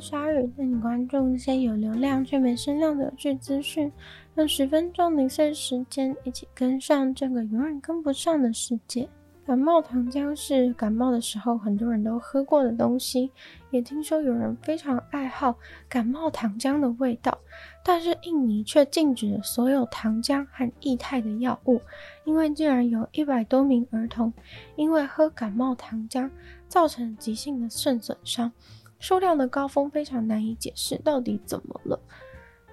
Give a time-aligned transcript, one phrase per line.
[0.00, 3.90] 鲨鱼带你关注那些有流量却没声量的有趣资讯，
[4.36, 9.08] 用十分钟零碎时间一起跟上这个永远跟不上的世界。
[9.44, 13.30] 感冒糖浆是感冒的时候很多人都喝过的东西，
[13.70, 15.56] 也听说有人非常爱好
[15.88, 17.36] 感冒糖浆的味道。
[17.82, 21.80] 但是印尼却禁止了所有糖浆和液态的药物，
[22.24, 24.30] 因为竟然有一百多名儿童
[24.76, 26.30] 因为喝感冒糖浆
[26.68, 28.52] 造成急性的肾损伤，
[28.98, 32.00] 数量的高峰非常难以解释到底怎么了。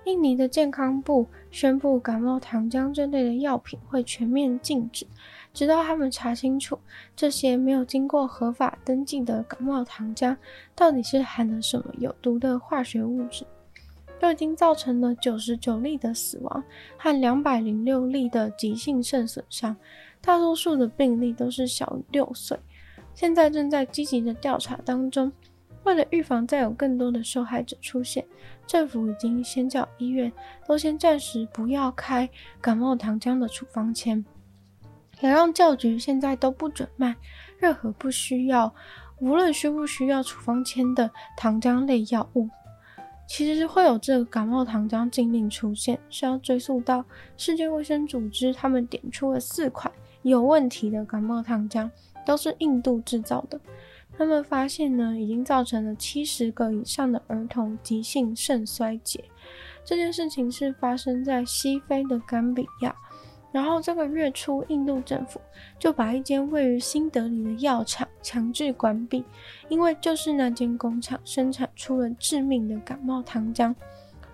[0.06, 5.08] 印尼的健康部宣布，感冒糖浆这类的药品会全面禁止。
[5.52, 6.78] 直到他们查清楚
[7.16, 10.36] 这些没有经过合法登记的感冒糖浆
[10.76, 13.46] 到底是含了什么有毒的化学物质，
[14.20, 16.64] 都已经造成了九十九例的死亡
[16.98, 19.76] 和两百零六例的急性肾损伤，
[20.22, 22.60] 大多数的病例都是小于六岁。
[23.16, 25.32] 现在正在积极的调查当中，
[25.86, 28.26] 为了预防再有更多的受害者出现，
[28.68, 30.32] 政府已经先叫医院
[30.68, 34.26] 都先暂时不要开感冒糖浆的处方签。
[35.22, 37.16] 也让教局现在都不准卖
[37.58, 38.74] 任何不需要，
[39.20, 42.50] 无论需不需要处方签的糖浆类药物。
[43.28, 47.06] 其实会有这个感冒糖浆禁令出现，是要追溯到
[47.38, 49.92] 世界卫生组织，他们点出了四款
[50.24, 51.90] 有问题的感冒糖浆，
[52.26, 53.60] 都是印度制造的。
[54.18, 59.24] 他们发现呢，已经造成了七十个以上的儿童急性肾衰竭。
[59.84, 62.96] 这件事情是发生在西非的甘比亚。
[63.52, 65.40] 然后这个月初，印度政府
[65.80, 69.24] 就把一间位于新德里的药厂强制关闭，
[69.70, 73.74] 因为就是那间工厂生产出了致命的感冒糖浆。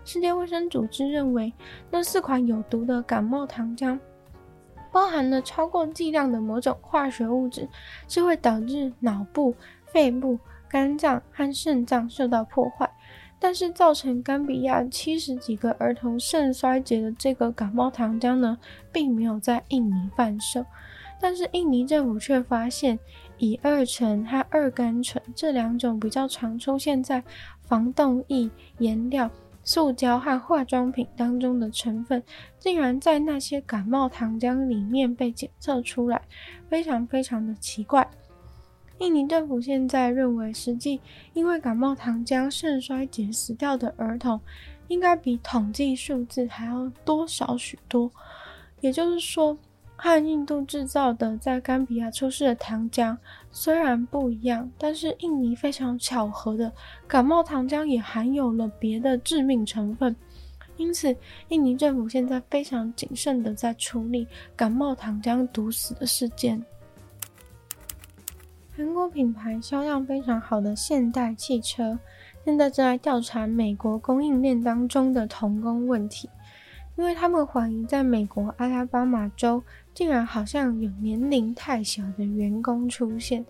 [0.04, 1.54] 世界卫生组织认为，
[1.92, 4.00] 那四款有毒的感冒糖浆
[4.92, 7.68] 包含了超过剂量的某种化学物质，
[8.08, 12.90] 是会导致脑部、肺部、肝脏和肾脏受到破坏。
[13.40, 18.56] 但是造成甘比亚七十几个儿童肾衰竭的这个感冒糖浆呢，
[18.92, 20.64] 并没有在印尼贩售。
[21.20, 23.00] 但是印尼政府却发现，
[23.40, 27.24] 乙二醇和二甘醇这两种比较常出现在
[27.62, 29.30] 防冻液、颜料、
[29.64, 32.22] 塑胶和化妆品当中的成分，
[32.60, 36.22] 竟然在那些感冒糖浆里面被检测出来，
[36.70, 38.10] 非常非常的奇怪。
[39.00, 41.02] 印尼政府现在认为，实际
[41.34, 44.40] 因为感冒糖浆肾衰竭死掉的儿童，
[44.88, 48.12] 应该比统计数字还要多少许多。
[48.80, 49.58] 也就是说，
[50.04, 53.16] 和印度制造的在甘比亚出事的糖浆
[53.52, 56.74] 虽然不一样，但是印尼非常巧合的
[57.08, 60.16] 感冒糖浆也含有了别的致命成分。
[60.76, 61.16] 因此，
[61.50, 66.66] 印尼政府现在非常谨慎的在处理感冒糖浆毒死的事件。
[68.76, 72.00] 韩国品牌销量非常好的现代汽车，
[72.44, 76.28] 现在正在调查美国供应链当中的童工问题，
[76.96, 79.62] 因为他们怀疑在美国阿拉巴马州
[79.94, 83.46] 竟然好像有年龄太小的员工出现。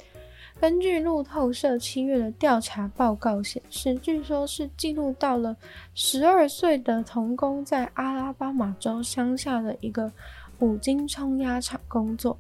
[0.59, 5.56] 根据路透社七月的调查报告显示，据说是记录到了
[5.96, 10.12] 十二岁的童工在阿拉巴马州乡下的一个
[10.59, 12.38] 五金冲压厂工作。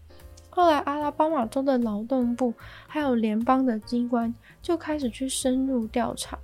[0.51, 2.53] 后来，阿拉巴马州的劳动部
[2.85, 6.37] 还有联邦的机关就开始去深入调查。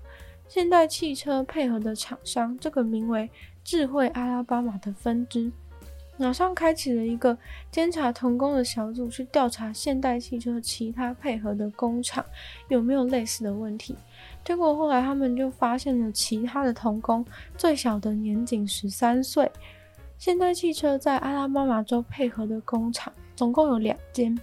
[0.47, 3.29] 现代汽车配合的厂商，这个名为
[3.66, 5.51] “智慧阿拉巴马”的分支，
[6.17, 7.38] 马上开启了一个
[7.72, 12.25] 监察童工的小组，去调查现代汽车其他配合的工厂
[12.67, 13.95] 有没有类似的问题。
[14.44, 19.50] 结果后来他们就发现了其他的童工，最小的年仅十三岁。
[20.17, 23.13] 现代汽车在阿拉巴马州配合的工厂。
[23.35, 24.35] 总共有两间。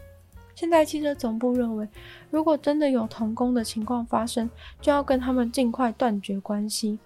[0.54, 1.88] 现代汽车总部认为，
[2.30, 4.48] 如果真的有童工的情况发生，
[4.80, 6.96] 就要跟他们尽快断绝关系。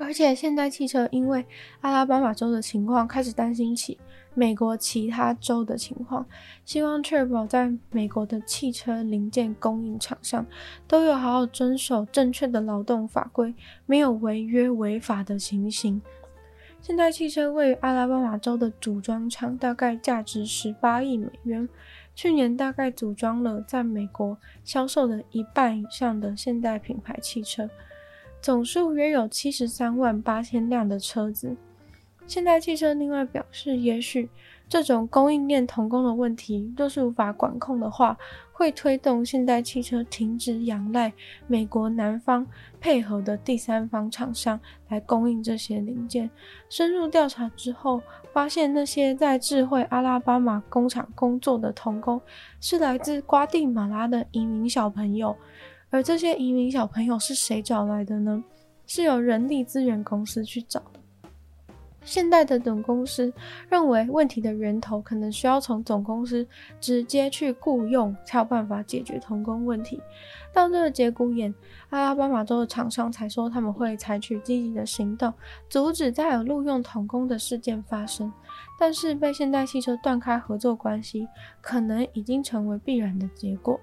[0.00, 1.44] 而且，现代汽车因为
[1.82, 3.98] 阿拉巴马州的情况，开始担心起
[4.32, 6.24] 美国其他州的情况，
[6.64, 10.46] 希望确保在美国的汽车零件供应厂商
[10.88, 13.54] 都有好好遵守正确的劳动法规，
[13.84, 16.00] 没有违约违法的情形。
[16.80, 21.68] 现代汽车位于阿拉巴马州的组装厂，大概价值十八亿美元。
[22.14, 27.68] 去年大概组装了在美国销售的一半以上的现代品牌汽车，
[28.40, 31.56] 总数约有七十三万八千辆的车子。
[32.26, 34.28] 现代汽车另外表示，也许。
[34.68, 38.16] 这种供应链童工的问题，若是无法管控的话，
[38.52, 41.12] 会推动现代汽车停止仰赖
[41.48, 42.46] 美国南方
[42.80, 46.30] 配合的第三方厂商来供应这些零件。
[46.68, 48.00] 深入调查之后，
[48.32, 52.22] 发现那些在智慧阿拉巴马工厂工作的童工，
[52.60, 55.36] 是来自瓜地马拉的移民小朋友。
[55.90, 58.42] 而这些移民小朋友是谁找来的呢？
[58.86, 61.00] 是由人力资源公司去找的。
[62.02, 63.30] 现代的总公司
[63.68, 66.46] 认为，问题的源头可能需要从总公司
[66.80, 70.00] 直接去雇佣，才有办法解决童工问题。
[70.52, 71.54] 到这个节骨眼，
[71.90, 75.32] 阿拉巴马州的厂商才说他们会采取积极的行动，
[75.68, 78.32] 阻止再有录用童工的事件发生。
[78.78, 81.28] 但是，被现代汽车断开合作关系，
[81.60, 83.78] 可能已经成为必然的结果。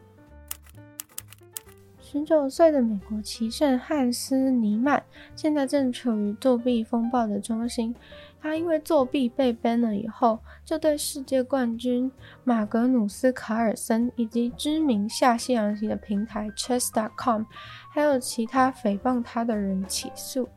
[2.10, 5.04] 十九岁的美国棋圣汉斯·尼曼
[5.36, 7.94] 现在正处于作弊风暴的中心。
[8.40, 12.10] 他因为作弊被 ban 了以后，就对世界冠军
[12.46, 17.44] 马格努斯·卡尔森以及知名下西洋棋的平台 Chess.com，
[17.90, 20.48] 还有其他诽谤他的人起诉，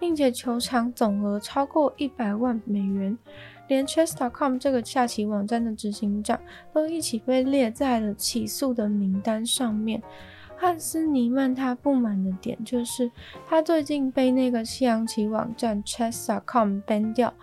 [0.00, 3.16] 并且求偿总额超过一百万美元。
[3.68, 6.40] 连 Chess.com 这个下棋网站的执行长
[6.72, 10.02] 都一起被列在了起诉的名单上面。
[10.62, 13.10] 汉斯·尼曼他不满的点就是，
[13.48, 17.34] 他最近被那个西洋棋网站 Chess.com ban 掉，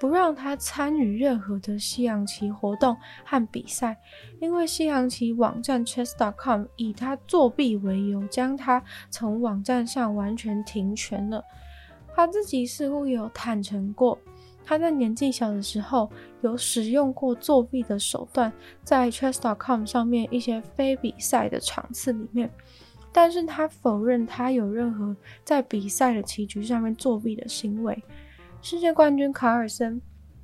[0.00, 3.96] 不让他参与任何的西洋棋活动和比赛，
[4.40, 11.44] 因为西洋棋网站 Chess.com 以他作弊为由，将他从网站上完全停权了。
[12.12, 14.18] 他自己似乎有坦诚过。
[14.66, 18.52] 他在年纪小的时候有使用过作弊的手段，
[18.82, 22.50] 在 Chess.com 上面一些非比赛的场次里面，
[23.12, 25.14] 但是他否认他有任何
[25.44, 28.02] 在比赛的棋局上面作弊的行为。
[28.62, 30.00] 世界冠军卡尔森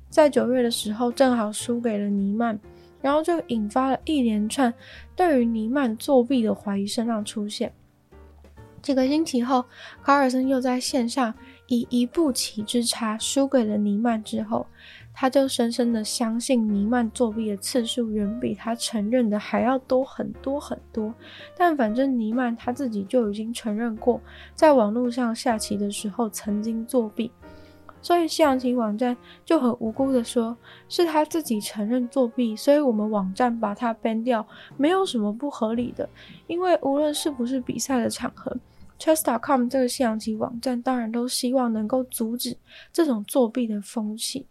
[0.09, 2.59] 在九月的时候正好输给了尼曼，
[3.01, 4.71] 然后就引发了一连串
[5.15, 7.73] 对于尼曼作弊的怀疑声浪出现。
[8.81, 9.65] 几个星期后，
[10.03, 11.33] 卡尔森又在线上。
[11.71, 14.67] 以一步棋之差输给了尼曼之后，
[15.13, 21.13] 他就深深的相信尼曼作弊的次数远比他承认的还要多很多很多。
[21.57, 24.19] 但反正尼曼他自己就已经承认过，
[24.53, 27.31] 在网络上下棋的时候曾经作弊，
[28.01, 29.15] 所以西洋棋网站
[29.45, 30.57] 就很无辜的说，
[30.89, 34.45] 是他自己承认作弊，所以我们网站把他 ban 掉，
[34.75, 36.09] 没有什么不合理的，
[36.47, 38.53] 因为无论是不是比赛的场合。
[39.01, 42.55] Chess.com 这个西洋棋网站当然都希望能够阻止
[42.93, 44.45] 这种作弊的风气。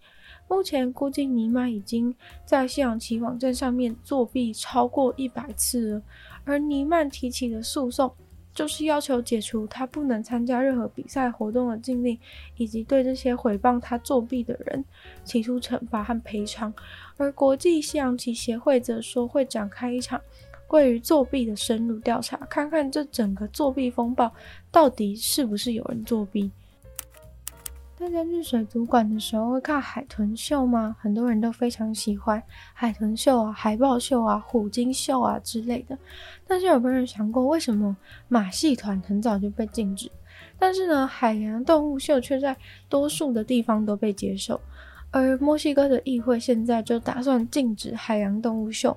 [0.49, 2.12] 目前估计尼曼已经
[2.44, 6.02] 在西洋棋网站上面作弊超过一百次了，
[6.43, 8.12] 而尼曼提起的诉讼
[8.52, 12.19] 就是要求解除他不能参加任何比赛活动的禁令，
[12.56, 14.85] 以及对这些诽谤他作弊的人
[15.25, 16.75] 提出惩罚和赔偿。
[17.17, 20.20] 而国际西洋棋协会则说会展开一场。
[20.70, 24.32] 关于作弊的深入调查，看看这整个作弊风暴
[24.70, 26.49] 到底是不是有人作弊。
[27.99, 30.94] 大家去水族馆的时候会看海豚秀吗？
[31.00, 32.40] 很多人都非常喜欢
[32.72, 35.99] 海豚秀啊、海豹秀啊、虎鲸秀啊之类的。
[36.46, 37.96] 但是有没有人想过，为什么
[38.28, 40.08] 马戏团很早就被禁止，
[40.56, 42.56] 但是呢，海洋动物秀却在
[42.88, 44.61] 多数的地方都被接受？
[45.11, 48.96] 而墨西哥的议会现在就打算禁止海洋动物秀。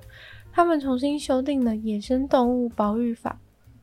[0.56, 3.42] 他们重新修订了《野生动物保育法》，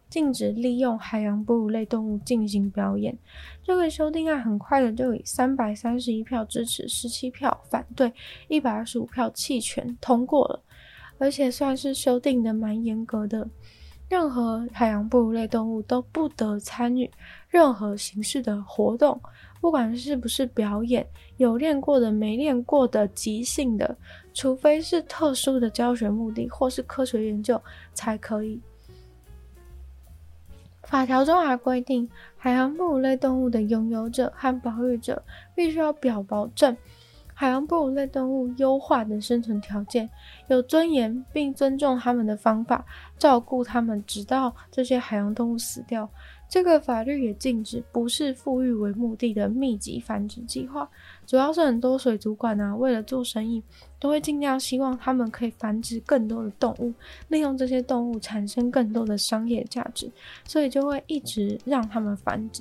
[0.09, 3.19] 禁止利用海洋哺乳类动物进行表演。
[3.65, 8.13] 这个修订案很快的就以三百三十一票支持、十七票反对、
[8.47, 10.63] 一百二十五票弃权通过了，
[11.19, 13.49] 而且算是修订的蛮严格的。
[14.11, 17.09] 任何海洋哺乳类动物都不得参与
[17.49, 19.21] 任何形式的活动，
[19.61, 23.97] 不管是不是表演，有练过的、没练过的、即兴的，
[24.35, 27.63] 除非是特殊的教学目的或是科学研究
[27.95, 28.61] 才可以。
[30.83, 35.23] 法条中还规定，海洋哺乳类动物的拥有者和保育者
[35.55, 36.77] 必须要表保证。
[37.41, 40.11] 海洋哺乳类动物优化的生存条件，
[40.49, 42.85] 有尊严，并尊重他们的方法，
[43.17, 46.07] 照顾他们，直到这些海洋动物死掉。
[46.51, 50.87] 这个法律也禁止不是富裕为目的的密集繁殖计划。
[51.27, 53.63] 主要是很多水族馆啊，为了做生意，
[53.99, 56.93] 都会尽量希望他们可以繁殖更多的动物，
[57.29, 60.13] 利用这些动物产生更多的商业价值，
[60.45, 62.61] 所以就会一直让他们繁殖。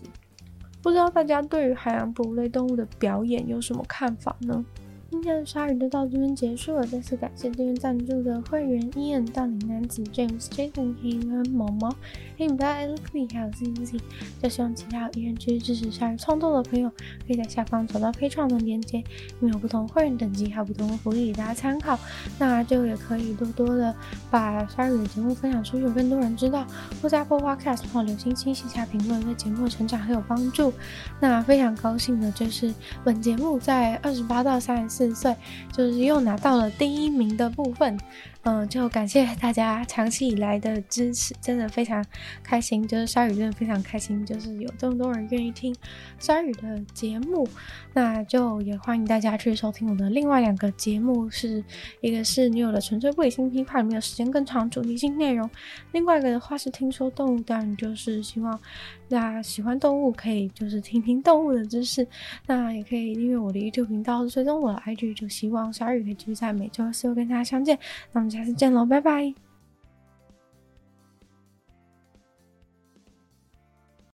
[0.82, 4.64] 不知道大家对于海洋哺乳类动物的表演有什么看法呢？
[5.10, 11.90] 今天的鲨鱼就到这边结束了，再次感谢订阅赞助的会员 Ian、大龄男子 James、Jason、黑人毛毛、
[12.38, 14.00] 黑米大、Alex 还有 ZZ。
[14.42, 16.88] 就希望其他有意愿支持鲨鱼创作的朋友，
[17.26, 19.00] 可以在下方找到 Patreon 的链接，
[19.42, 21.98] 因为有不同会员等级，还有不同的福利给大家参考。
[22.38, 23.94] 那就也可以多多的
[24.30, 26.68] 把鲨鱼的节目分享出去，更多人知道。
[27.02, 30.72] 或在 Apple Podcast 或留星星、写下评论，对节目的成长很有帮助。
[31.20, 32.72] 那非常高兴的就是
[33.04, 34.99] 本节目在二十八到三十四。
[35.00, 35.34] 四岁，
[35.72, 37.98] 就是又拿到了第一名的部分，
[38.44, 42.06] 嗯，就感谢大家长期以来的支持，真的非常
[42.44, 42.86] 开心。
[42.86, 45.74] 就是鲨鱼真的非常开心，就是有这么多人愿意听
[46.20, 47.48] 鲨鱼的节目。
[47.94, 51.64] 那就也欢迎大家去收听我的另外两个节目，是
[52.02, 55.48] 一个是女友的纯粹不理性批判，里面有时间更长主题性内容；
[55.94, 58.60] 另外一个的话是听说动物，当然就是希望
[59.08, 62.06] 大家喜欢动物可以就是听听动物的知识。
[62.46, 67.78] 那也可以订阅我的 YouTube 频道，追踪我的就希望下雨可以继续在每周四跟大家相见。
[68.12, 69.49] 那我们下次见喽，拜拜。